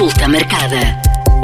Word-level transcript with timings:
Consulta 0.00 0.28
marcada. 0.28 0.78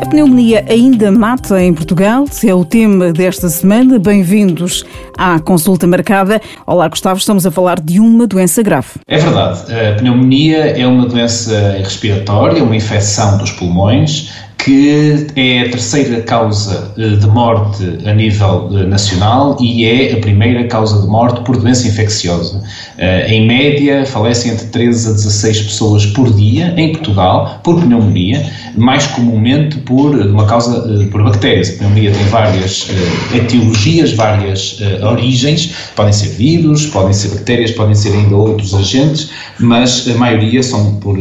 A 0.01 0.07
pneumonia 0.07 0.65
ainda 0.67 1.13
mata 1.13 1.63
em 1.63 1.75
Portugal? 1.75 2.25
É 2.43 2.55
o 2.55 2.65
tema 2.65 3.13
desta 3.13 3.51
semana. 3.51 3.99
Bem-vindos 3.99 4.83
à 5.15 5.39
consulta 5.39 5.87
marcada. 5.87 6.41
Olá, 6.67 6.89
Gustavo, 6.89 7.19
estamos 7.19 7.45
a 7.45 7.51
falar 7.51 7.79
de 7.79 8.01
uma 8.01 8.27
doença 8.27 8.63
grave. 8.63 8.89
É 9.07 9.19
verdade. 9.19 9.61
A 9.75 9.97
pneumonia 9.97 10.71
é 10.75 10.87
uma 10.87 11.07
doença 11.07 11.77
respiratória, 11.77 12.65
uma 12.65 12.75
infecção 12.75 13.37
dos 13.37 13.51
pulmões 13.51 14.33
que 14.67 15.23
é 15.37 15.61
a 15.61 15.71
terceira 15.71 16.23
causa 16.23 16.93
eh, 16.99 17.11
de 17.11 17.27
morte 17.29 17.85
a 18.05 18.13
nível 18.13 18.69
eh, 18.73 18.83
nacional 18.83 19.57
e 19.61 19.85
é 19.85 20.15
a 20.15 20.17
primeira 20.17 20.65
causa 20.65 21.03
de 21.03 21.07
morte 21.07 21.41
por 21.43 21.57
doença 21.57 21.87
infecciosa. 21.87 22.61
Eh, 22.99 23.33
em 23.33 23.47
média, 23.47 24.05
falecem 24.05 24.51
entre 24.51 24.67
13 24.67 25.11
a 25.11 25.13
16 25.13 25.63
pessoas 25.63 26.07
por 26.07 26.33
dia 26.33 26.75
em 26.77 26.91
Portugal 26.91 27.61
por 27.63 27.81
pneumonia, 27.81 28.45
mais 28.77 29.07
comumente 29.07 29.77
por 29.79 30.17
uma 30.17 30.47
causa 30.47 30.81
por 31.13 31.23
bactérias. 31.23 31.71
A 31.71 31.73
pneumonia 31.75 32.11
tem 32.11 32.25
várias 32.25 32.89
etiologias, 33.33 34.15
várias 34.15 34.81
origens, 35.09 35.73
podem 35.95 36.13
ser 36.13 36.31
vírus, 36.31 36.87
podem 36.87 37.13
ser 37.13 37.29
bactérias, 37.29 37.71
podem 37.71 37.95
ser 37.95 38.13
ainda 38.13 38.35
outros 38.35 38.75
agentes, 38.75 39.31
mas 39.61 40.09
a 40.09 40.15
maioria 40.15 40.61
são 40.61 40.97
por, 40.97 41.17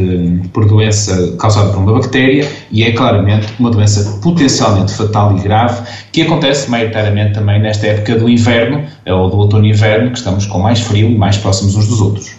por 0.52 0.66
doença 0.66 1.36
causada 1.38 1.70
por 1.70 1.78
uma 1.78 1.92
bactéria 1.92 2.48
e 2.72 2.82
é 2.82 2.90
claramente 2.90 3.35
uma 3.58 3.70
doença 3.70 4.18
potencialmente 4.22 4.92
fatal 4.94 5.36
e 5.36 5.40
grave, 5.40 5.82
que 6.12 6.22
acontece 6.22 6.70
maioritariamente 6.70 7.34
também 7.34 7.60
nesta 7.60 7.86
época 7.86 8.16
do 8.16 8.28
inverno, 8.28 8.84
ou 9.06 9.30
do 9.30 9.36
outono 9.38 9.66
e 9.66 9.70
inverno, 9.70 10.10
que 10.10 10.18
estamos 10.18 10.46
com 10.46 10.58
mais 10.58 10.80
frio 10.80 11.10
e 11.10 11.16
mais 11.16 11.36
próximos 11.36 11.76
uns 11.76 11.88
dos 11.88 12.00
outros. 12.00 12.34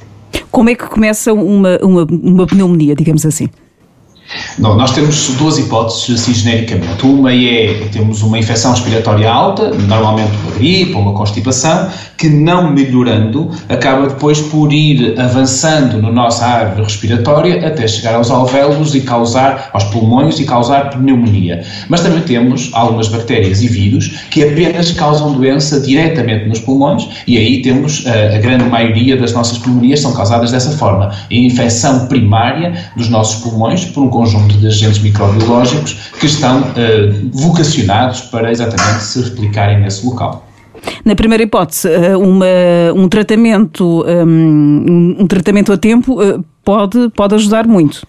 Como 0.52 0.70
é 0.70 0.76
que 0.76 0.86
começa 0.86 1.34
uma, 1.34 1.78
uma, 1.82 2.08
uma 2.10 2.48
pneumonia, 2.48 2.96
digamos 2.96 3.26
assim? 3.26 3.50
Não, 4.60 4.76
nós 4.76 4.92
temos 4.92 5.30
duas 5.36 5.58
hipóteses, 5.58 6.22
assim, 6.22 6.34
genericamente. 6.34 7.06
Uma 7.06 7.34
é, 7.34 7.88
temos 7.92 8.22
uma 8.22 8.38
infecção 8.38 8.72
respiratória 8.72 9.32
alta, 9.32 9.70
normalmente 9.70 10.32
uma 10.44 10.56
gripe 10.56 10.94
ou 10.94 11.02
uma 11.02 11.14
constipação, 11.14 11.90
que 12.18 12.28
não 12.28 12.72
melhorando, 12.72 13.50
acaba 13.70 14.08
depois 14.08 14.42
por 14.42 14.74
ir 14.74 15.18
avançando 15.20 16.02
na 16.02 16.12
nossa 16.12 16.46
árvore 16.46 16.84
respiratória 16.84 17.66
até 17.66 17.88
chegar 17.88 18.16
aos 18.16 18.30
alvéolos 18.30 18.96
e 18.96 19.02
causar, 19.02 19.70
aos 19.74 19.84
pulmões 19.86 20.40
e 20.40 20.46
causar 20.46 20.90
pneumonia. 20.90 21.64
Mas 21.88 22.02
também 22.02 22.22
temos 22.22 22.70
algumas 22.74 23.08
bactérias 23.08 23.62
e 23.62 23.68
vírus 23.68 24.08
que 24.32 24.44
apenas 24.44 24.92
causam 24.92 25.34
doença 25.34 25.80
diretamente 25.80 26.48
nos 26.48 26.60
pulmões 26.60 27.08
e 27.28 27.38
aí 27.38 27.62
temos 27.62 28.06
a, 28.06 28.10
eh, 28.10 28.36
a 28.36 28.40
grande 28.40 28.66
maioria 28.66 29.16
das 29.16 29.34
nossas 29.34 29.58
pneumonias 29.60 30.00
são 30.00 30.14
causadas 30.14 30.52
dessa 30.52 30.72
forma. 30.72 31.10
A 31.10 31.34
infecção 31.34 32.08
primária 32.08 32.74
dos 32.96 33.10
nossos 33.10 33.42
pulmões 33.44 33.86
por 33.86 34.04
um 34.04 34.10
conjunto 34.18 34.58
de 34.58 34.68
agentes 34.68 35.00
microbiológicos 35.00 35.94
que 36.20 36.26
estão 36.26 36.62
uh, 36.62 37.30
vocacionados 37.32 38.22
para 38.22 38.52
exatamente 38.52 39.04
se 39.04 39.22
replicarem 39.22 39.80
nesse 39.80 40.04
local. 40.06 40.44
Na 41.06 41.16
primeira 41.16 41.44
hipótese, 41.44 41.88
eh, 41.88 42.16
uma, 42.16 42.46
um, 42.96 43.10
tratamento, 43.10 44.06
um, 44.06 45.16
um 45.20 45.28
tratamento 45.28 45.74
a 45.74 45.78
tempo 45.78 46.22
eh, 46.22 46.38
pode, 46.64 47.10
pode 47.16 47.36
ajudar 47.36 47.68
muito. 47.68 48.06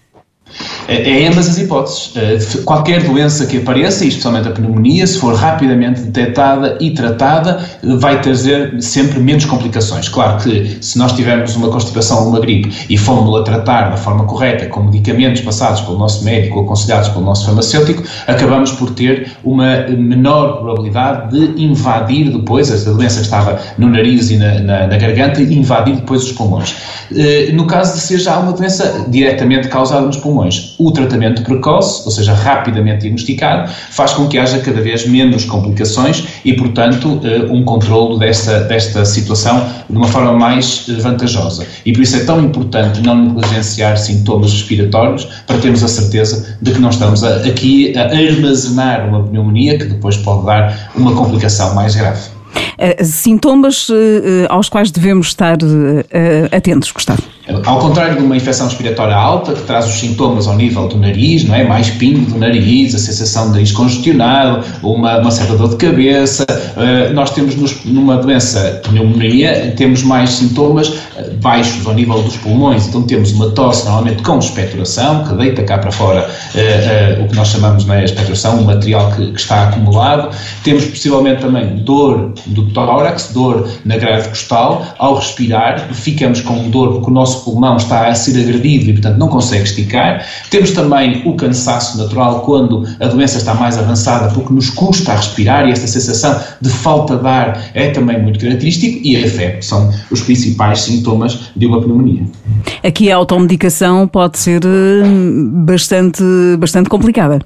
É, 0.87 1.23
é 1.23 1.27
ambas 1.27 1.49
as 1.49 1.57
hipóteses. 1.57 2.11
Eh, 2.15 2.37
qualquer 2.65 3.03
doença 3.03 3.45
que 3.45 3.57
apareça, 3.57 4.03
e 4.03 4.07
especialmente 4.07 4.47
a 4.47 4.51
pneumonia, 4.51 5.05
se 5.05 5.19
for 5.19 5.35
rapidamente 5.35 6.01
detectada 6.01 6.77
e 6.79 6.91
tratada, 6.91 7.63
vai 7.99 8.21
trazer 8.21 8.81
sempre 8.81 9.19
menos 9.19 9.45
complicações. 9.45 10.09
Claro 10.09 10.41
que 10.41 10.77
se 10.81 10.97
nós 10.97 11.11
tivermos 11.13 11.55
uma 11.55 11.69
constipação 11.69 12.23
ou 12.23 12.29
uma 12.29 12.39
gripe 12.39 12.73
e 12.89 12.97
fomos-la 12.97 13.43
tratar 13.43 13.89
da 13.91 13.97
forma 13.97 14.25
correta, 14.25 14.65
com 14.65 14.83
medicamentos 14.83 15.41
passados 15.41 15.81
pelo 15.81 15.97
nosso 15.97 16.23
médico 16.23 16.59
ou 16.59 16.65
aconselhados 16.65 17.09
pelo 17.09 17.23
nosso 17.23 17.45
farmacêutico, 17.45 18.03
acabamos 18.27 18.71
por 18.71 18.91
ter 18.91 19.31
uma 19.43 19.85
menor 19.89 20.57
probabilidade 20.57 21.53
de 21.53 21.63
invadir 21.63 22.31
depois, 22.31 22.71
esta 22.71 22.91
doença 22.91 23.17
que 23.17 23.25
estava 23.25 23.59
no 23.77 23.89
nariz 23.89 24.29
e 24.31 24.37
na, 24.37 24.59
na, 24.59 24.87
na 24.87 24.97
garganta, 24.97 25.41
invadir 25.41 25.95
depois 25.95 26.23
os 26.23 26.31
pulmões. 26.31 26.75
Eh, 27.15 27.51
no 27.53 27.65
caso 27.65 27.95
de 27.95 28.01
ser 28.01 28.19
já 28.19 28.37
uma 28.37 28.53
doença 28.53 29.05
diretamente 29.07 29.67
causada 29.67 30.05
nos 30.05 30.17
pulmões, 30.17 30.38
o 30.77 30.91
tratamento 30.91 31.43
precoce, 31.43 32.03
ou 32.05 32.11
seja, 32.11 32.33
rapidamente 32.33 33.01
diagnosticado, 33.01 33.71
faz 33.91 34.13
com 34.13 34.27
que 34.27 34.37
haja 34.37 34.59
cada 34.59 34.81
vez 34.81 35.07
menos 35.07 35.45
complicações 35.45 36.25
e, 36.45 36.53
portanto, 36.53 37.19
eh, 37.23 37.51
um 37.51 37.63
controlo 37.63 38.17
desta, 38.17 38.61
desta 38.61 39.05
situação 39.05 39.65
de 39.89 39.97
uma 39.97 40.07
forma 40.07 40.33
mais 40.33 40.85
eh, 40.89 40.93
vantajosa. 40.93 41.65
E 41.85 41.93
por 41.93 42.01
isso 42.01 42.17
é 42.17 42.23
tão 42.23 42.43
importante 42.43 43.01
não 43.01 43.15
negligenciar 43.15 43.97
sintomas 43.97 44.51
respiratórios 44.51 45.25
para 45.47 45.57
termos 45.57 45.83
a 45.83 45.87
certeza 45.87 46.57
de 46.61 46.71
que 46.71 46.79
não 46.79 46.89
estamos 46.89 47.23
aqui 47.23 47.97
a 47.97 48.03
armazenar 48.03 49.07
uma 49.07 49.23
pneumonia 49.23 49.77
que 49.77 49.85
depois 49.85 50.17
pode 50.17 50.45
dar 50.45 50.91
uma 50.95 51.13
complicação 51.15 51.73
mais 51.75 51.95
grave. 51.95 52.21
Uh, 52.79 53.03
sintomas 53.03 53.87
aos 54.49 54.69
quais 54.69 54.89
devemos 54.91 55.27
estar 55.27 55.57
atentos, 56.51 56.91
Gustavo? 56.91 57.21
Ao 57.65 57.79
contrário 57.79 58.17
de 58.17 58.23
uma 58.23 58.37
infecção 58.37 58.67
respiratória 58.67 59.15
alta, 59.15 59.53
que 59.53 59.61
traz 59.63 59.87
os 59.87 59.99
sintomas 59.99 60.47
ao 60.47 60.55
nível 60.55 60.87
do 60.87 60.97
nariz, 60.97 61.43
não 61.43 61.55
é? 61.55 61.63
mais 61.63 61.89
pingo 61.89 62.31
do 62.31 62.37
nariz, 62.37 62.93
a 62.93 62.99
sensação 62.99 63.47
de 63.47 63.53
nariz 63.53 63.71
congestionado, 63.71 64.63
uma, 64.83 65.17
uma 65.17 65.31
certa 65.31 65.55
dor 65.55 65.69
de 65.69 65.77
cabeça, 65.77 66.45
uh, 66.49 67.13
nós 67.13 67.31
temos 67.31 67.55
nos, 67.55 67.83
numa 67.85 68.17
doença 68.17 68.81
pneumonia, 68.83 69.73
temos 69.75 70.03
mais 70.03 70.29
sintomas 70.31 70.89
uh, 70.89 71.33
baixos 71.41 71.85
ao 71.87 71.93
nível 71.93 72.21
dos 72.21 72.37
pulmões, 72.37 72.87
então 72.87 73.01
temos 73.03 73.31
uma 73.31 73.49
tosse 73.51 73.85
normalmente 73.85 74.21
com 74.21 74.37
expectoração, 74.37 75.23
que 75.23 75.33
deita 75.33 75.63
cá 75.63 75.79
para 75.79 75.91
fora 75.91 76.29
uh, 76.29 77.23
o 77.23 77.27
que 77.27 77.35
nós 77.35 77.47
chamamos 77.47 77.83
de 77.83 77.91
é, 77.91 78.05
expectoração, 78.05 78.59
o 78.59 78.65
material 78.65 79.11
que, 79.11 79.31
que, 79.31 79.39
está 79.39 79.69
acumulado, 79.69 80.29
temos 80.63 80.85
possivelmente 80.85 81.41
também 81.41 81.77
dor 81.77 82.33
do 82.45 82.67
tórax, 82.71 83.31
dor 83.33 83.67
na 83.85 83.97
grade 83.97 84.29
costal, 84.29 84.85
ao 84.99 85.15
respirar 85.15 85.89
ficamos 85.93 86.41
com 86.41 86.69
dor 86.69 86.93
porque 86.93 87.09
o 87.09 87.13
nosso 87.13 87.38
nosso 87.39 87.43
pulmão 87.43 87.77
está 87.77 88.07
a 88.07 88.15
ser 88.15 88.39
agredido 88.39 88.89
e, 88.89 88.93
portanto, 88.93 89.17
não 89.17 89.27
consegue 89.27 89.63
esticar. 89.63 90.25
Temos 90.49 90.71
também 90.71 91.21
o 91.25 91.35
cansaço 91.35 91.97
natural 91.97 92.41
quando 92.41 92.85
a 92.99 93.07
doença 93.07 93.37
está 93.37 93.53
mais 93.53 93.77
avançada, 93.77 94.33
porque 94.33 94.53
nos 94.53 94.69
custa 94.69 95.13
a 95.13 95.15
respirar 95.15 95.67
e 95.67 95.71
esta 95.71 95.87
sensação 95.87 96.39
de 96.61 96.69
falta 96.69 97.17
de 97.17 97.27
ar 97.27 97.71
é 97.73 97.89
também 97.89 98.21
muito 98.21 98.39
característico 98.39 98.99
e 99.03 99.15
a 99.17 99.27
febre 99.27 99.61
são 99.61 99.91
os 100.11 100.21
principais 100.21 100.81
sintomas 100.81 101.51
de 101.55 101.65
uma 101.65 101.81
pneumonia. 101.81 102.23
Aqui 102.83 103.11
a 103.11 103.15
automedicação 103.15 104.07
pode 104.07 104.37
ser 104.37 104.61
eh, 104.63 105.07
bastante, 105.65 106.23
bastante 106.57 106.89
complicada. 106.89 107.39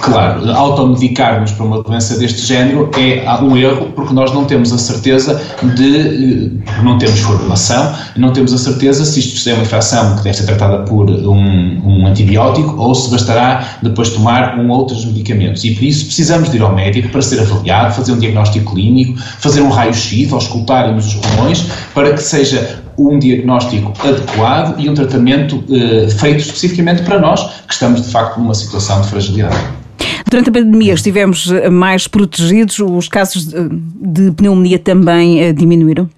Claro, 0.00 0.50
automedicarmos 0.52 1.52
para 1.52 1.64
uma 1.64 1.82
doença 1.82 2.16
deste 2.16 2.40
género 2.42 2.90
é 2.96 3.28
um 3.42 3.56
erro 3.56 3.90
porque 3.94 4.14
nós 4.14 4.32
não 4.32 4.44
temos 4.44 4.72
a 4.72 4.78
certeza 4.78 5.40
de, 5.74 6.54
eh, 6.64 6.82
não 6.82 6.96
temos 6.98 7.20
formação, 7.20 7.92
não 8.16 8.32
temos 8.32 8.52
a 8.52 8.58
certeza 8.58 9.04
se 9.04 9.20
isto 9.20 9.48
é 9.48 9.54
uma 9.54 9.62
infecção 9.62 10.16
que 10.16 10.22
deve 10.22 10.36
ser 10.36 10.46
tratada 10.46 10.84
por 10.84 11.10
um, 11.10 11.80
um 11.84 12.06
antibiótico 12.06 12.76
ou 12.78 12.94
se 12.94 13.10
bastará 13.10 13.78
depois 13.82 14.10
tomar 14.10 14.58
um 14.58 14.70
outros 14.70 15.04
medicamentos. 15.04 15.64
E 15.64 15.74
por 15.74 15.84
isso 15.84 16.06
precisamos 16.06 16.50
de 16.50 16.56
ir 16.56 16.62
ao 16.62 16.74
médico 16.74 17.08
para 17.08 17.22
ser 17.22 17.40
avaliado, 17.40 17.94
fazer 17.94 18.12
um 18.12 18.18
diagnóstico 18.18 18.74
clínico, 18.74 19.18
fazer 19.38 19.60
um 19.60 19.70
raio-x, 19.70 20.32
auscultarmos 20.32 21.06
os 21.06 21.14
pulmões 21.14 21.66
para 21.94 22.12
que 22.12 22.22
seja 22.22 22.85
um 22.98 23.18
diagnóstico 23.18 23.92
adequado 24.06 24.78
e 24.78 24.88
um 24.88 24.94
tratamento 24.94 25.56
uh, 25.56 26.10
feito 26.10 26.40
especificamente 26.40 27.02
para 27.02 27.18
nós, 27.18 27.44
que 27.66 27.72
estamos 27.72 28.02
de 28.02 28.10
facto 28.10 28.38
numa 28.38 28.54
situação 28.54 29.00
de 29.00 29.08
fragilidade. 29.08 29.56
Durante 30.28 30.50
a 30.50 30.52
pandemia 30.52 30.92
estivemos 30.92 31.50
eh, 31.52 31.70
mais 31.70 32.08
protegidos, 32.08 32.80
os 32.80 33.08
casos 33.08 33.46
de 33.46 34.32
pneumonia 34.32 34.78
também 34.78 35.40
eh, 35.40 35.52
diminuíram? 35.52 36.10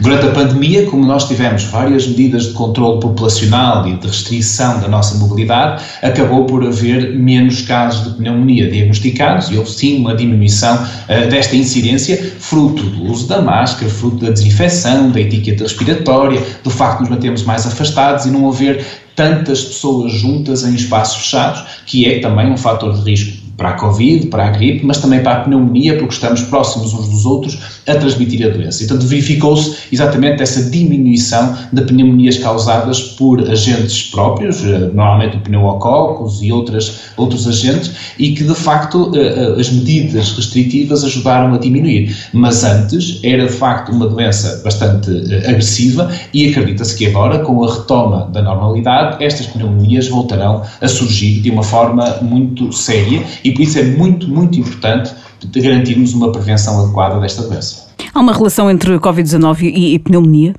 Durante 0.00 0.26
a 0.26 0.30
pandemia, 0.30 0.86
como 0.86 1.04
nós 1.04 1.26
tivemos 1.26 1.64
várias 1.64 2.06
medidas 2.06 2.44
de 2.44 2.52
controle 2.52 3.00
populacional 3.00 3.86
e 3.88 3.96
de 3.96 4.06
restrição 4.06 4.80
da 4.80 4.88
nossa 4.88 5.16
mobilidade, 5.16 5.82
acabou 6.02 6.44
por 6.44 6.64
haver 6.64 7.14
menos 7.14 7.62
casos 7.62 8.04
de 8.04 8.18
pneumonia 8.18 8.70
diagnosticados 8.70 9.50
e 9.50 9.56
houve 9.56 9.70
sim 9.70 9.98
uma 9.98 10.14
diminuição 10.14 10.76
uh, 10.76 11.28
desta 11.28 11.56
incidência, 11.56 12.34
fruto 12.38 12.82
do 12.82 13.04
uso 13.10 13.26
da 13.26 13.40
máscara, 13.40 13.90
fruto 13.90 14.24
da 14.24 14.30
desinfecção, 14.30 15.10
da 15.10 15.20
etiqueta 15.20 15.64
respiratória, 15.64 16.42
do 16.62 16.70
facto 16.70 16.98
de 16.98 17.02
nos 17.04 17.10
mantermos 17.10 17.42
mais 17.42 17.66
afastados 17.66 18.26
e 18.26 18.30
não 18.30 18.48
haver 18.48 18.84
tantas 19.14 19.64
pessoas 19.64 20.12
juntas 20.12 20.62
em 20.62 20.74
espaços 20.74 21.24
fechados, 21.24 21.64
que 21.86 22.06
é 22.06 22.20
também 22.20 22.50
um 22.50 22.56
fator 22.56 22.92
de 22.92 23.10
risco 23.10 23.45
para 23.56 23.70
a 23.70 23.72
Covid, 23.72 24.26
para 24.26 24.46
a 24.46 24.50
gripe, 24.50 24.84
mas 24.84 24.98
também 24.98 25.22
para 25.22 25.32
a 25.32 25.40
pneumonia, 25.44 25.96
porque 25.96 26.14
estamos 26.14 26.42
próximos 26.42 26.92
uns 26.92 27.08
dos 27.08 27.24
outros 27.24 27.58
a 27.86 27.94
transmitir 27.94 28.46
a 28.46 28.50
doença. 28.50 28.84
Então 28.84 28.98
verificou-se 28.98 29.76
exatamente 29.92 30.42
essa 30.42 30.70
diminuição 30.70 31.56
de 31.72 31.82
pneumonias 31.82 32.38
causadas 32.38 33.00
por 33.00 33.40
agentes 33.48 34.10
próprios, 34.10 34.62
eh, 34.64 34.90
normalmente 34.92 35.38
pneumococos 35.38 36.42
e 36.42 36.52
outras, 36.52 37.00
outros 37.16 37.46
agentes, 37.46 37.92
e 38.18 38.32
que 38.32 38.44
de 38.44 38.54
facto 38.54 39.12
eh, 39.14 39.20
eh, 39.20 39.60
as 39.60 39.70
medidas 39.70 40.32
restritivas 40.32 41.04
ajudaram 41.04 41.54
a 41.54 41.58
diminuir. 41.58 42.14
Mas 42.32 42.64
antes 42.64 43.20
era 43.22 43.46
de 43.46 43.52
facto 43.52 43.92
uma 43.92 44.06
doença 44.06 44.60
bastante 44.64 45.10
agressiva 45.46 46.10
e 46.34 46.48
acredita-se 46.48 46.96
que 46.96 47.06
agora, 47.06 47.38
com 47.38 47.64
a 47.64 47.72
retoma 47.72 48.28
da 48.32 48.42
normalidade, 48.42 49.22
estas 49.24 49.46
pneumonias 49.46 50.08
voltarão 50.08 50.62
a 50.80 50.88
surgir 50.88 51.40
de 51.40 51.50
uma 51.50 51.62
forma 51.62 52.16
muito 52.22 52.72
séria 52.72 53.22
e 53.46 53.54
por 53.54 53.62
isso 53.62 53.78
é 53.78 53.84
muito, 53.84 54.28
muito 54.28 54.58
importante 54.58 55.12
garantirmos 55.54 56.12
uma 56.12 56.32
prevenção 56.32 56.82
adequada 56.82 57.20
desta 57.20 57.42
doença. 57.42 57.86
Há 58.12 58.20
uma 58.20 58.32
relação 58.32 58.70
entre 58.70 58.98
Covid-19 58.98 59.62
e, 59.62 59.94
e 59.94 59.98
pneumonia? 59.98 60.54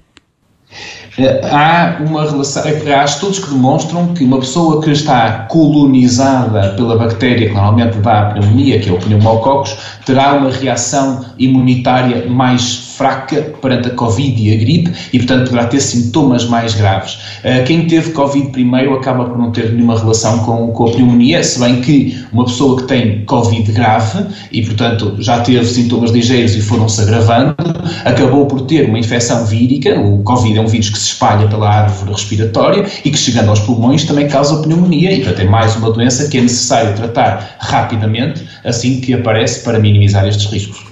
Eh, 1.18 1.42
há 1.44 1.98
uma 2.00 2.30
relação, 2.30 2.63
é 2.63 2.94
há 2.94 3.04
estudos 3.04 3.39
que 3.39 3.50
demonstram 3.50 4.13
que 4.13 4.24
uma 4.24 4.39
pessoa 4.39 4.81
que 4.81 4.92
está 4.92 5.45
colonizada 5.50 6.74
pela 6.75 6.98
bactéria 6.98 7.48
que 7.48 7.54
normalmente 7.54 7.98
dá 7.98 8.22
a 8.22 8.25
pneumonia, 8.31 8.80
que 8.80 8.89
é 8.89 8.94
o 8.94 8.98
pneumococcus, 8.98 9.75
terá 10.06 10.34
uma 10.34 10.51
reação 10.51 11.25
imunitária 11.38 12.30
mais 12.30 12.87
fraca 12.97 13.53
perante 13.61 13.89
a 13.89 13.91
Covid 13.91 14.41
e 14.41 14.53
a 14.53 14.57
gripe 14.57 14.91
e, 15.13 15.19
portanto, 15.19 15.49
poderá 15.49 15.67
ter 15.67 15.79
sintomas 15.79 16.45
mais 16.45 16.73
graves. 16.73 17.19
Eh, 17.44 17.61
quem 17.61 17.85
teve 17.85 18.11
Covid 18.11 18.49
primeiro 18.49 18.95
acaba 18.95 19.25
por 19.25 19.38
não 19.38 19.51
ter 19.51 19.71
nenhuma 19.71 19.97
relação 19.97 20.39
com, 20.39 20.67
com 20.71 20.88
a 20.88 20.91
pneumonia, 20.91 21.44
se 21.44 21.59
bem 21.59 21.79
que 21.81 22.17
uma 22.33 22.45
pessoa 22.45 22.77
que 22.77 22.88
tem 22.88 23.23
Covid 23.25 23.71
grave 23.71 24.25
e, 24.51 24.63
portanto, 24.63 25.15
já 25.19 25.39
teve 25.41 25.63
sintomas 25.65 26.11
ligeiros 26.11 26.55
e 26.55 26.61
foram-se 26.61 27.01
agravando, 27.01 27.55
acabou 28.03 28.47
por 28.47 28.61
ter 28.61 28.88
uma 28.88 28.97
infecção 28.97 29.45
vírica. 29.45 30.00
O 30.00 30.23
Covid 30.23 30.57
é 30.57 30.61
um 30.61 30.67
vírus 30.67 30.89
que 30.89 30.97
se 30.97 31.09
espalha 31.09 31.47
pela 31.47 31.69
árvore 31.69 32.11
respiratória 32.11 32.85
e 33.05 33.11
que, 33.11 33.17
chegando 33.17 33.50
aos 33.50 33.59
pulmões, 33.59 34.05
também 34.05 34.27
causa 34.27 34.61
pneumonia 34.63 35.11
e, 35.11 35.17
portanto, 35.17 35.41
é 35.41 35.50
mais 35.50 35.75
uma 35.75 35.91
doença 35.91 36.27
que 36.27 36.38
é 36.38 36.41
necessário 36.41 36.95
tratar 36.95 37.57
rapidamente 37.59 38.43
assim 38.63 39.00
que 39.00 39.13
aparece 39.13 39.63
para 39.63 39.79
minimizar 39.79 40.27
estes 40.27 40.51
riscos. 40.51 40.83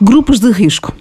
Grupos 0.00 0.40
de 0.40 0.50
risco. 0.50 0.94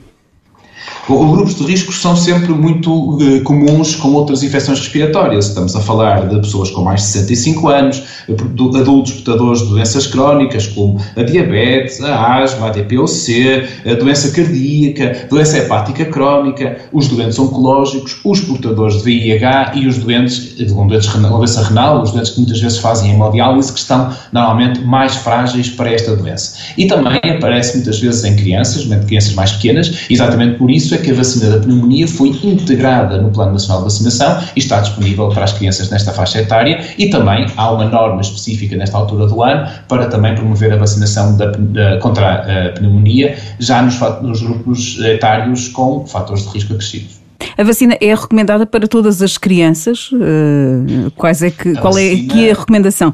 Os 1.10 1.32
grupos 1.32 1.56
de 1.56 1.64
risco 1.64 1.92
são 1.92 2.16
sempre 2.16 2.54
muito 2.54 3.16
uh, 3.16 3.42
comuns 3.44 3.96
com 3.96 4.10
outras 4.14 4.44
infecções 4.44 4.78
respiratórias. 4.78 5.48
Estamos 5.48 5.76
a 5.76 5.80
falar 5.82 6.28
de 6.28 6.36
pessoas 6.40 6.70
com 6.70 6.84
mais 6.84 7.02
de 7.02 7.08
65 7.08 7.68
anos, 7.68 8.04
adultos 8.30 9.14
portadores 9.14 9.62
de 9.64 9.70
doenças 9.70 10.06
crónicas 10.06 10.68
como 10.68 11.02
a 11.16 11.24
diabetes, 11.24 12.00
a 12.04 12.38
asma, 12.38 12.68
a 12.68 12.70
DPOC, 12.70 13.68
a 13.90 13.96
doença 13.96 14.30
cardíaca, 14.30 15.28
doença 15.28 15.58
hepática 15.58 16.06
crónica, 16.06 16.78
os 16.94 17.08
doentes 17.08 17.40
oncológicos, 17.40 18.20
os 18.24 18.42
portadores 18.42 19.02
de 19.02 19.04
VIH 19.06 19.72
e 19.78 19.88
os 19.88 19.98
doentes 19.98 20.72
com 20.72 20.86
doença 20.86 21.64
renal, 21.64 22.04
os 22.04 22.12
doentes 22.12 22.34
que 22.34 22.38
muitas 22.38 22.62
vezes 22.62 22.78
fazem 22.78 23.12
hemodiálise, 23.12 23.74
que 23.74 23.80
estão 23.80 24.14
normalmente 24.32 24.82
mais 24.82 25.16
frágeis 25.16 25.70
para 25.70 25.92
esta 25.92 26.16
doença. 26.16 26.56
E 26.78 26.86
também 26.86 27.20
aparece 27.36 27.78
muitas 27.78 28.00
vezes 28.00 28.24
em 28.24 28.36
crianças, 28.36 28.86
crianças 29.08 29.34
mais 29.34 29.54
pequenas, 29.54 30.06
exatamente 30.08 30.60
por 30.60 30.70
isso 30.70 30.94
é 30.94 30.99
que 31.00 31.12
a 31.12 31.14
vacina 31.14 31.50
da 31.50 31.60
pneumonia 31.60 32.08
foi 32.08 32.30
integrada 32.44 33.22
no 33.22 33.30
Plano 33.30 33.54
Nacional 33.54 33.80
de 33.80 33.86
Vacinação 33.86 34.40
e 34.56 34.60
está 34.60 34.80
disponível 34.80 35.30
para 35.30 35.44
as 35.44 35.54
crianças 35.54 35.90
nesta 35.90 36.12
faixa 36.12 36.40
etária 36.40 36.84
e 36.98 37.10
também 37.10 37.48
há 37.56 37.72
uma 37.72 37.86
norma 37.86 38.22
específica 38.22 38.76
nesta 38.76 38.98
altura 38.98 39.28
do 39.28 39.42
ano 39.42 39.70
para 39.88 40.08
também 40.08 40.36
promover 40.36 40.74
a 40.74 40.78
vacinação 40.78 41.36
da, 41.38 41.52
da, 41.52 41.98
contra 42.00 42.68
a 42.68 42.70
pneumonia 42.72 43.38
já 43.60 43.82
nos, 43.82 44.00
nos 44.22 44.42
grupos 44.42 45.00
etários 45.00 45.68
com 45.70 46.06
fatores 46.06 46.44
de 46.44 46.50
risco 46.50 46.74
acrescidos. 46.74 47.20
A 47.58 47.64
vacina 47.64 47.98
é 48.00 48.14
recomendada 48.14 48.66
para 48.66 48.88
todas 48.88 49.22
as 49.22 49.38
crianças? 49.38 50.12
Uh, 50.12 51.12
quais 51.16 51.42
é 51.42 51.52
que, 51.52 51.74
qual 51.74 51.94
vacina... 51.94 52.22
é 52.22 52.26
aqui 52.26 52.50
a 52.50 52.54
recomendação? 52.54 53.14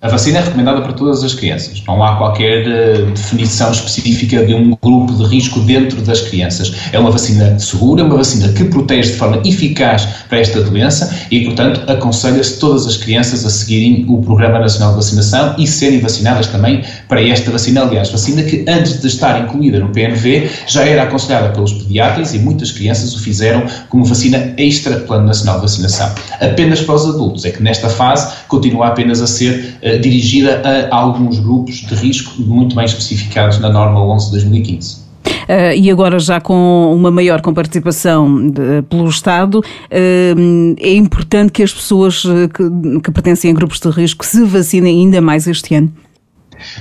A 0.00 0.06
vacina 0.06 0.38
é 0.38 0.42
recomendada 0.42 0.80
para 0.80 0.92
todas 0.92 1.24
as 1.24 1.34
crianças. 1.34 1.82
Não 1.84 2.00
há 2.04 2.14
qualquer 2.14 2.64
uh, 2.68 3.10
definição 3.10 3.72
específica 3.72 4.46
de 4.46 4.54
um 4.54 4.70
grupo 4.80 5.12
de 5.12 5.24
risco 5.24 5.58
dentro 5.58 6.00
das 6.02 6.20
crianças. 6.20 6.72
É 6.92 6.98
uma 7.00 7.10
vacina 7.10 7.58
segura, 7.58 8.04
uma 8.04 8.16
vacina 8.16 8.52
que 8.52 8.62
protege 8.66 9.10
de 9.10 9.16
forma 9.16 9.42
eficaz 9.44 10.06
para 10.28 10.38
esta 10.38 10.62
doença 10.62 11.12
e, 11.32 11.44
portanto, 11.44 11.82
aconselha-se 11.90 12.60
todas 12.60 12.86
as 12.86 12.96
crianças 12.96 13.44
a 13.44 13.50
seguirem 13.50 14.06
o 14.08 14.22
Programa 14.22 14.60
Nacional 14.60 14.90
de 14.90 14.98
Vacinação 14.98 15.56
e 15.58 15.66
serem 15.66 15.98
vacinadas 15.98 16.46
também 16.46 16.84
para 17.08 17.20
esta 17.20 17.50
vacina. 17.50 17.82
Aliás, 17.82 18.08
vacina 18.08 18.44
que 18.44 18.64
antes 18.68 19.00
de 19.00 19.08
estar 19.08 19.42
incluída 19.42 19.80
no 19.80 19.88
PNV 19.88 20.48
já 20.68 20.84
era 20.84 21.02
aconselhada 21.02 21.48
pelos 21.48 21.72
pediatras 21.72 22.34
e 22.34 22.38
muitas 22.38 22.70
crianças 22.70 23.16
o 23.16 23.18
fizeram 23.18 23.66
como 23.88 24.04
vacina 24.04 24.54
extra 24.58 25.00
Plano 25.00 25.26
Nacional 25.26 25.56
de 25.56 25.62
Vacinação. 25.62 26.08
Apenas 26.40 26.82
para 26.82 26.94
os 26.94 27.04
adultos 27.04 27.44
é 27.44 27.50
que 27.50 27.60
nesta 27.60 27.88
fase 27.88 28.32
continua 28.46 28.86
apenas 28.86 29.20
a 29.20 29.26
ser 29.26 29.76
uh, 29.94 29.98
dirigida 30.00 30.62
a 30.90 30.96
alguns 30.96 31.38
grupos 31.38 31.76
de 31.76 31.94
risco 31.94 32.40
muito 32.42 32.74
bem 32.74 32.84
especificados 32.84 33.58
na 33.58 33.70
norma 33.70 34.00
11 34.04 34.26
de 34.26 34.32
2015. 34.32 35.08
Uh, 35.48 35.72
e 35.74 35.90
agora 35.90 36.18
já 36.18 36.40
com 36.40 36.94
uma 36.94 37.10
maior 37.10 37.40
comparticipação 37.40 38.50
de, 38.50 38.82
pelo 38.82 39.08
Estado, 39.08 39.60
uh, 39.60 40.76
é 40.78 40.92
importante 40.92 41.52
que 41.52 41.62
as 41.62 41.72
pessoas 41.72 42.22
eh, 42.26 42.48
que, 42.48 43.00
que 43.00 43.10
pertencem 43.10 43.50
a 43.50 43.54
grupos 43.54 43.80
de 43.80 43.88
risco 43.88 44.26
se 44.26 44.44
vacinem 44.44 45.00
ainda 45.00 45.22
mais 45.22 45.46
este 45.46 45.74
ano? 45.74 45.90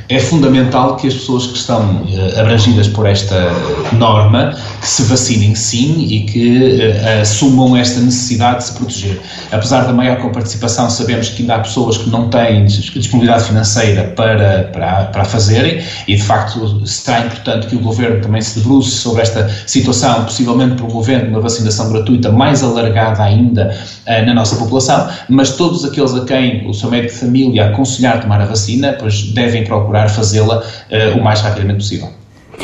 É 0.10 0.20
fundamental 0.20 0.96
que 0.96 1.08
as 1.08 1.14
pessoas 1.14 1.48
que 1.48 1.58
estão 1.58 1.80
uh, 1.80 2.40
abrangidas 2.40 2.88
por 2.88 3.06
esta 3.06 3.52
norma 3.94 4.54
que 4.88 4.94
se 4.94 5.04
vacinem 5.04 5.54
sim 5.54 6.00
e 6.00 6.22
que 6.22 6.80
uh, 6.80 7.22
assumam 7.22 7.76
esta 7.76 8.00
necessidade 8.00 8.60
de 8.60 8.64
se 8.64 8.74
proteger. 8.74 9.20
Apesar 9.52 9.82
da 9.82 9.92
maior 9.92 10.18
comparticipação, 10.18 10.90
sabemos 10.90 11.28
que 11.28 11.42
ainda 11.42 11.56
há 11.56 11.60
pessoas 11.60 11.98
que 11.98 12.10
não 12.10 12.30
têm 12.30 12.64
disponibilidade 12.64 13.44
financeira 13.44 14.06
para, 14.16 14.70
para, 14.72 15.06
para 15.06 15.26
fazerem 15.26 15.84
e, 16.08 16.16
de 16.16 16.24
facto, 16.24 16.88
será 16.88 17.26
importante 17.26 17.68
que 17.68 17.76
o 17.76 17.80
Governo 17.80 18.22
também 18.22 18.42
se 18.42 18.60
debruce 18.60 18.92
sobre 18.92 19.24
esta 19.24 19.50
situação, 19.68 20.24
possivelmente 20.24 20.76
promovendo 20.76 21.32
uma 21.32 21.42
vacinação 21.42 21.92
gratuita 21.92 22.32
mais 22.32 22.64
alargada 22.64 23.22
ainda 23.24 23.76
uh, 24.08 24.26
na 24.26 24.34
nossa 24.34 24.56
população, 24.56 25.10
mas 25.28 25.52
todos 25.58 25.84
aqueles 25.84 26.14
a 26.14 26.24
quem 26.24 26.66
o 26.66 26.74
seu 26.74 26.90
médico 26.90 27.14
de 27.14 27.20
família 27.20 27.68
aconselhar 27.68 28.22
tomar 28.22 28.40
a 28.40 28.46
vacina, 28.46 28.96
pois 28.98 29.34
devem 29.34 29.66
procurar 29.66 30.08
fazê-la 30.10 30.60
uh, 30.60 31.20
o 31.20 31.22
mais 31.22 31.42
rapidamente 31.42 31.80
possível. 31.80 32.10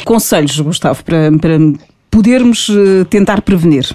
Conselhos, 0.05 0.57
Gustavo, 0.59 1.03
para, 1.03 1.29
para 1.37 1.59
podermos 2.13 2.69
uh, 2.69 3.03
tentar 3.09 3.41
prevenir? 3.41 3.89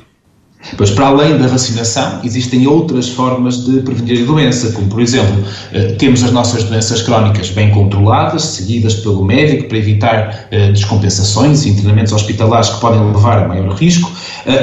Pois, 0.76 0.90
para 0.90 1.06
além 1.06 1.38
da 1.38 1.46
vacinação, 1.46 2.20
existem 2.24 2.66
outras 2.66 3.08
formas 3.08 3.64
de 3.64 3.80
prevenir 3.80 4.22
a 4.22 4.26
doença, 4.26 4.72
como, 4.72 4.88
por 4.88 5.00
exemplo, 5.00 5.44
eh, 5.72 5.92
temos 5.98 6.22
as 6.24 6.32
nossas 6.32 6.64
doenças 6.64 7.00
crónicas 7.00 7.50
bem 7.50 7.70
controladas, 7.70 8.42
seguidas 8.42 8.94
pelo 8.94 9.24
médico 9.24 9.68
para 9.68 9.78
evitar 9.78 10.48
descompensações 10.72 11.64
e 11.64 11.70
internamentos 11.70 12.12
hospitalares 12.12 12.70
que 12.70 12.80
podem 12.80 13.00
levar 13.04 13.44
a 13.44 13.48
maior 13.48 13.72
risco. 13.74 14.10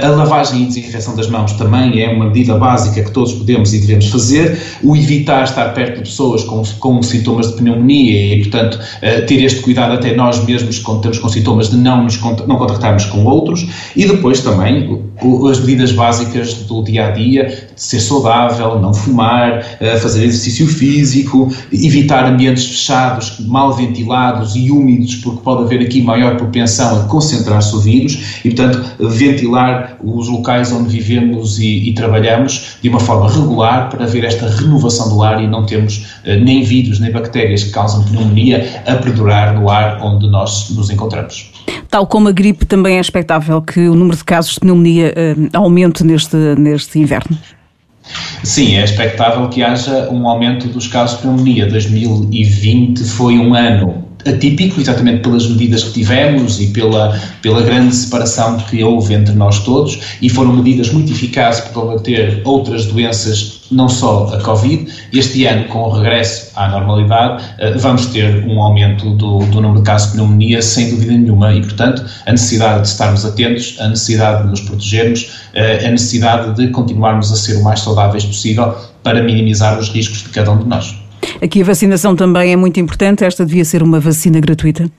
A 0.04 0.08
lavagem 0.08 0.64
e 0.64 0.66
desinfecção 0.66 1.16
das 1.16 1.28
mãos 1.28 1.54
também 1.54 2.02
é 2.02 2.10
uma 2.10 2.26
medida 2.26 2.58
básica 2.58 3.04
que 3.04 3.12
todos 3.12 3.34
podemos 3.34 3.74
e 3.74 3.80
devemos 3.80 4.08
fazer. 4.08 4.60
O 4.84 4.96
evitar 4.96 5.44
estar 5.44 5.74
perto 5.74 5.98
de 5.98 6.02
pessoas 6.02 6.44
com, 6.44 6.64
com 6.80 7.04
sintomas 7.04 7.50
de 7.50 7.54
pneumonia 7.58 8.36
e, 8.36 8.40
portanto, 8.42 8.80
ter 9.28 9.44
este 9.44 9.62
cuidado 9.62 9.94
até 9.94 10.16
nós 10.16 10.44
mesmos 10.44 10.80
quando 10.80 10.98
estamos 10.98 11.20
com 11.20 11.30
sintomas 11.30 11.70
de 11.70 11.78
não 11.78 12.04
nos 12.04 12.20
não 12.20 12.58
contactarmos 12.58 13.06
com 13.06 13.24
outros. 13.26 13.68
E 13.96 14.06
depois 14.06 14.42
também 14.42 15.02
as 15.50 15.60
medidas 15.60 15.85
básicas 15.92 16.54
do 16.54 16.84
dia 16.84 17.08
a 17.08 17.12
dia, 17.12 17.70
de 17.76 17.82
ser 17.82 18.00
saudável, 18.00 18.80
não 18.80 18.94
fumar, 18.94 19.64
fazer 20.02 20.26
exercício 20.26 20.68
físico, 20.68 21.52
evitar 21.72 22.26
ambientes 22.26 22.66
fechados, 22.66 23.40
mal 23.42 23.74
ventilados 23.74 24.56
e 24.56 24.72
úmidos, 24.72 25.16
porque 25.16 25.42
pode 25.42 25.64
haver 25.64 25.82
aqui 25.82 26.02
maior 26.02 26.38
propensão 26.38 27.02
a 27.02 27.04
concentrar-se 27.06 27.76
o 27.76 27.80
vírus 27.80 28.40
e, 28.44 28.52
portanto, 28.52 28.84
ventilar 29.00 29.98
os 30.04 30.28
locais 30.28 30.72
onde 30.72 30.90
vivemos 30.90 31.60
e, 31.60 31.90
e, 31.90 31.94
trabalhamos 31.94 32.78
de 32.82 32.90
uma 32.90 33.00
forma 33.00 33.30
regular 33.30 33.90
para 33.90 34.06
haver 34.06 34.24
esta 34.24 34.48
renovação 34.48 35.10
do 35.10 35.22
ar 35.24 35.44
e 35.44 35.48
não 35.48 35.66
termos 35.66 36.06
nem 36.26 36.64
vírus 36.64 37.00
nem 37.00 37.12
bactérias 37.12 37.64
que 37.64 37.72
causam 37.72 38.04
pneumonia 38.04 38.84
a 38.86 38.96
perdurar 38.96 39.54
no 39.54 39.70
ar 39.70 40.02
onde 40.02 40.28
nós 40.28 40.70
nos 40.70 40.90
encontramos. 40.90 41.55
Tal 41.96 42.06
como 42.06 42.28
a 42.28 42.32
gripe, 42.34 42.66
também 42.66 42.98
é 42.98 43.00
expectável 43.00 43.62
que 43.62 43.88
o 43.88 43.96
número 43.96 44.18
de 44.18 44.24
casos 44.26 44.56
de 44.56 44.60
pneumonia 44.60 45.14
uh, 45.16 45.50
aumente 45.54 46.04
neste, 46.04 46.36
neste 46.36 47.00
inverno? 47.00 47.38
Sim, 48.44 48.76
é 48.76 48.84
expectável 48.84 49.48
que 49.48 49.64
haja 49.64 50.10
um 50.12 50.28
aumento 50.28 50.68
dos 50.68 50.88
casos 50.88 51.16
de 51.16 51.22
pneumonia. 51.22 51.68
2020 51.68 53.02
foi 53.02 53.38
um 53.38 53.56
ano 53.56 54.04
atípico, 54.26 54.82
exatamente 54.82 55.22
pelas 55.22 55.48
medidas 55.48 55.86
que 55.86 55.94
tivemos 55.94 56.60
e 56.60 56.68
pela, 56.68 57.18
pela 57.42 57.62
grande 57.62 57.96
separação 57.96 58.58
que 58.58 58.84
houve 58.84 59.14
entre 59.14 59.34
nós 59.34 59.60
todos, 59.60 60.18
e 60.22 60.28
foram 60.28 60.52
medidas 60.52 60.92
muito 60.92 61.14
eficazes 61.14 61.62
para 61.62 61.72
combater 61.72 62.42
outras 62.44 62.88
doenças 62.88 63.55
não 63.72 63.90
só 63.90 64.34
a 64.34 64.42
Covid, 64.42 64.92
este 65.14 65.46
ano, 65.46 65.66
com 65.66 65.80
o 65.84 65.90
regresso 65.90 66.52
à 66.56 66.68
normalidade, 66.68 67.44
uh, 67.44 67.78
vamos 67.80 68.08
ter 68.08 68.46
um 68.46 68.62
aumento 68.62 69.10
do, 69.12 69.40
do 69.40 69.62
número 69.62 69.80
de 69.80 69.86
casos 69.86 70.08
de 70.08 70.14
pneumonia, 70.14 70.62
sem 70.62 70.90
dúvida 70.90 71.14
nenhuma, 71.14 71.54
e, 71.54 71.62
portanto, 71.62 72.06
a 72.26 72.32
necessidade 72.32 72.82
de 72.82 72.88
estarmos 72.88 73.26
atentos, 73.26 73.78
a 73.80 73.88
necessidade 73.88 74.44
de 74.44 74.50
nos 74.50 74.62
protegermos, 74.62 75.22
uh, 75.54 75.86
a 75.86 75.90
necessidade 75.90 76.56
de 76.56 76.68
continuarmos 76.70 77.32
a 77.32 77.36
ser 77.36 77.58
o 77.58 77.64
mais 77.64 77.80
saudáveis 77.80 78.26
possível 78.26 78.76
para 79.04 79.22
minimizar 79.24 79.78
os 79.80 79.90
riscos 79.90 80.24
de 80.24 80.30
cada 80.30 80.52
um 80.52 80.60
de 80.60 80.68
nós. 80.68 80.96
Aqui 81.42 81.62
a 81.62 81.66
vacinação 81.66 82.16
também 82.16 82.54
é 82.54 82.56
muito 82.56 82.80
importante, 82.80 83.24
esta 83.24 83.46
devia 83.46 83.66
ser 83.66 83.84
uma 83.84 84.00
vacina 84.00 84.40
gratuita? 84.40 84.90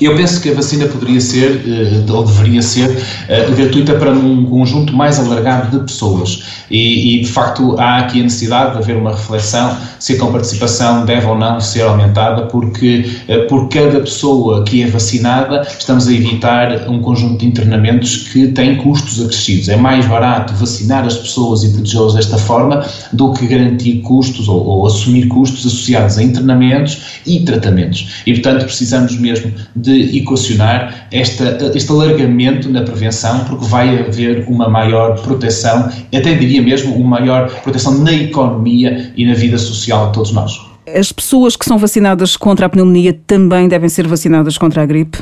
Eu 0.00 0.16
penso 0.16 0.40
que 0.40 0.50
a 0.50 0.54
vacina 0.54 0.86
poderia 0.86 1.20
ser, 1.20 1.62
eh, 1.66 2.12
ou 2.12 2.24
deveria 2.24 2.60
ser, 2.62 2.90
eh, 3.28 3.50
gratuita 3.50 3.94
para 3.94 4.10
um 4.10 4.44
conjunto 4.46 4.94
mais 4.94 5.18
alargado 5.18 5.78
de 5.78 5.84
pessoas. 5.84 6.42
E, 6.70 7.18
e, 7.18 7.22
de 7.22 7.28
facto, 7.28 7.78
há 7.78 7.98
aqui 7.98 8.20
a 8.20 8.24
necessidade 8.24 8.72
de 8.72 8.78
haver 8.78 8.96
uma 8.96 9.12
reflexão 9.12 9.76
se 9.98 10.14
a 10.14 10.18
comparticipação 10.18 11.04
deve 11.04 11.26
ou 11.26 11.38
não 11.38 11.60
ser 11.60 11.82
aumentada, 11.82 12.46
porque 12.46 13.08
eh, 13.28 13.38
por 13.46 13.68
cada 13.68 14.00
pessoa 14.00 14.64
que 14.64 14.82
é 14.82 14.86
vacinada, 14.88 15.66
estamos 15.78 16.08
a 16.08 16.12
evitar 16.12 16.88
um 16.88 17.00
conjunto 17.00 17.38
de 17.38 17.46
internamentos 17.46 18.16
que 18.16 18.48
têm 18.48 18.76
custos 18.76 19.20
acrescidos. 19.20 19.68
É 19.68 19.76
mais 19.76 20.06
barato 20.06 20.52
vacinar 20.54 21.04
as 21.04 21.16
pessoas 21.16 21.62
e 21.62 21.68
protegê-las 21.70 22.14
desta 22.14 22.38
forma 22.38 22.84
do 23.12 23.32
que 23.32 23.46
garantir 23.46 24.00
custos 24.00 24.48
ou, 24.48 24.64
ou 24.64 24.86
assumir 24.86 25.28
custos 25.28 25.66
associados 25.66 26.18
a 26.18 26.22
internamentos 26.22 27.20
e 27.26 27.40
tratamentos. 27.40 28.22
E, 28.26 28.32
portanto, 28.32 28.64
precisamos 28.64 29.16
mesmo 29.16 29.52
de 29.74 30.18
equacionar 30.18 31.06
esta, 31.10 31.58
este 31.74 31.90
alargamento 31.90 32.68
na 32.68 32.82
prevenção, 32.82 33.44
porque 33.44 33.64
vai 33.66 33.98
haver 34.00 34.44
uma 34.48 34.68
maior 34.68 35.20
proteção, 35.22 35.90
até 36.14 36.34
diria 36.34 36.62
mesmo 36.62 36.94
uma 36.94 37.20
maior 37.20 37.50
proteção 37.62 37.98
na 37.98 38.12
economia 38.12 39.12
e 39.16 39.24
na 39.24 39.34
vida 39.34 39.58
social 39.58 40.08
de 40.08 40.14
todos 40.14 40.32
nós. 40.32 40.60
As 40.86 41.12
pessoas 41.12 41.56
que 41.56 41.64
são 41.64 41.78
vacinadas 41.78 42.36
contra 42.36 42.66
a 42.66 42.68
pneumonia 42.68 43.16
também 43.26 43.68
devem 43.68 43.88
ser 43.88 44.06
vacinadas 44.06 44.58
contra 44.58 44.82
a 44.82 44.86
gripe? 44.86 45.18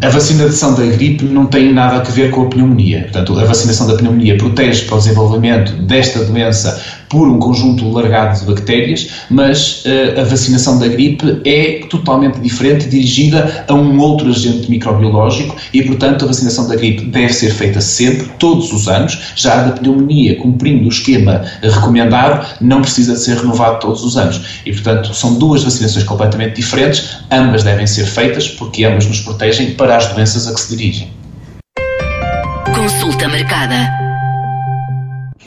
A 0.00 0.08
vacinação 0.08 0.74
da 0.74 0.86
gripe 0.86 1.24
não 1.24 1.46
tem 1.46 1.72
nada 1.72 1.98
a 1.98 2.02
ver 2.02 2.30
com 2.30 2.42
a 2.42 2.46
pneumonia. 2.46 3.02
Portanto, 3.02 3.38
a 3.38 3.44
vacinação 3.44 3.86
da 3.86 3.96
pneumonia 3.96 4.36
protege 4.36 4.84
para 4.86 4.96
o 4.96 4.98
desenvolvimento 4.98 5.72
desta 5.82 6.24
doença 6.24 6.80
por 7.08 7.28
um 7.28 7.38
conjunto 7.38 7.90
largado 7.90 8.38
de 8.38 8.46
bactérias, 8.46 9.08
mas 9.30 9.84
uh, 9.84 10.20
a 10.20 10.24
vacinação 10.24 10.78
da 10.78 10.88
gripe 10.88 11.40
é 11.44 11.86
totalmente 11.88 12.40
diferente, 12.40 12.88
dirigida 12.88 13.64
a 13.66 13.74
um 13.74 13.98
outro 13.98 14.28
agente 14.28 14.70
microbiológico 14.70 15.56
e, 15.72 15.82
portanto, 15.82 16.24
a 16.24 16.28
vacinação 16.28 16.68
da 16.68 16.76
gripe 16.76 17.06
deve 17.06 17.32
ser 17.32 17.50
feita 17.50 17.80
sempre, 17.80 18.28
todos 18.38 18.72
os 18.72 18.88
anos. 18.88 19.32
Já 19.34 19.60
a 19.60 19.62
da 19.64 19.72
pneumonia, 19.72 20.36
cumprindo 20.36 20.86
o 20.86 20.88
esquema 20.88 21.44
recomendado, 21.62 22.46
não 22.60 22.82
precisa 22.82 23.14
de 23.14 23.20
ser 23.20 23.36
renovado 23.36 23.80
todos 23.80 24.04
os 24.04 24.16
anos. 24.16 24.62
E, 24.64 24.72
portanto, 24.72 25.14
são 25.14 25.34
duas 25.34 25.64
vacinações 25.64 26.04
completamente 26.04 26.56
diferentes, 26.56 27.18
ambas 27.30 27.62
devem 27.62 27.86
ser 27.86 28.06
feitas 28.06 28.48
porque 28.48 28.84
ambas 28.84 29.06
nos 29.06 29.20
protegem 29.20 29.72
para 29.72 29.96
as 29.96 30.06
doenças 30.12 30.46
a 30.46 30.54
que 30.54 30.60
se 30.60 30.76
dirigem. 30.76 31.10
Consulta 32.74 33.28
marcada. 33.28 34.07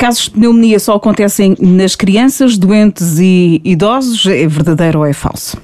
Casos 0.01 0.23
de 0.23 0.31
pneumonia 0.31 0.79
só 0.79 0.95
acontecem 0.95 1.55
nas 1.59 1.95
crianças, 1.95 2.57
doentes 2.57 3.19
e 3.19 3.61
idosos. 3.63 4.25
É 4.25 4.47
verdadeiro 4.47 4.97
ou 4.97 5.05
é 5.05 5.13
falso? 5.13 5.55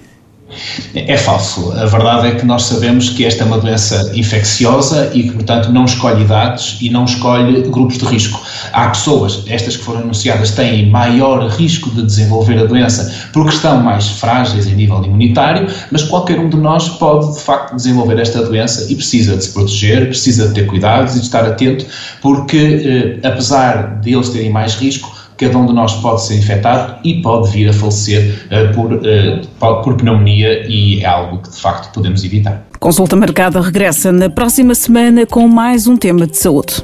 É 0.95 1.17
falso. 1.17 1.73
A 1.73 1.85
verdade 1.85 2.27
é 2.27 2.31
que 2.35 2.45
nós 2.45 2.63
sabemos 2.63 3.09
que 3.09 3.25
esta 3.25 3.43
é 3.43 3.45
uma 3.45 3.57
doença 3.57 4.11
infecciosa 4.15 5.11
e 5.13 5.23
que, 5.23 5.31
portanto, 5.31 5.71
não 5.71 5.83
escolhe 5.83 6.23
idades 6.23 6.77
e 6.81 6.89
não 6.89 7.03
escolhe 7.03 7.61
grupos 7.63 7.97
de 7.97 8.05
risco. 8.05 8.41
Há 8.71 8.87
pessoas, 8.87 9.43
estas 9.47 9.75
que 9.75 9.83
foram 9.83 10.01
anunciadas, 10.01 10.51
têm 10.51 10.89
maior 10.89 11.47
risco 11.49 11.89
de 11.91 12.01
desenvolver 12.01 12.59
a 12.59 12.65
doença 12.65 13.13
porque 13.33 13.49
estão 13.49 13.81
mais 13.83 14.07
frágeis 14.07 14.67
em 14.67 14.75
nível 14.75 15.03
imunitário, 15.03 15.67
mas 15.91 16.03
qualquer 16.03 16.39
um 16.39 16.49
de 16.49 16.57
nós 16.57 16.87
pode, 16.89 17.33
de 17.33 17.41
facto, 17.41 17.75
desenvolver 17.75 18.17
esta 18.17 18.41
doença 18.41 18.89
e 18.89 18.95
precisa 18.95 19.35
de 19.35 19.43
se 19.43 19.51
proteger, 19.51 20.07
precisa 20.07 20.47
de 20.47 20.53
ter 20.53 20.65
cuidados 20.65 21.15
e 21.15 21.19
de 21.19 21.25
estar 21.25 21.43
atento, 21.43 21.85
porque, 22.21 23.19
eh, 23.21 23.27
apesar 23.27 23.99
de 23.99 24.13
eles 24.13 24.29
terem 24.29 24.49
mais 24.49 24.75
risco, 24.75 25.16
cada 25.37 25.57
um 25.57 25.65
de 25.65 25.73
nós 25.73 25.93
pode 25.95 26.23
ser 26.23 26.37
infectado 26.37 26.95
e 27.03 27.21
pode 27.21 27.51
vir 27.51 27.69
a 27.69 27.73
falecer 27.73 28.47
uh, 28.47 28.73
por, 28.73 28.93
uh, 28.93 29.83
por 29.83 29.95
pneumonia 29.95 30.67
e 30.67 31.01
é 31.01 31.05
algo 31.05 31.39
que 31.39 31.49
de 31.49 31.57
facto 31.57 31.93
podemos 31.93 32.23
evitar. 32.23 32.65
Consulta 32.79 33.15
marcada 33.15 33.61
regressa 33.61 34.11
na 34.11 34.29
próxima 34.29 34.75
semana 34.75 35.25
com 35.25 35.47
mais 35.47 35.87
um 35.87 35.95
tema 35.97 36.27
de 36.27 36.37
saúde. 36.37 36.83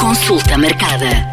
Consulta 0.00 0.58
marcada. 0.58 1.31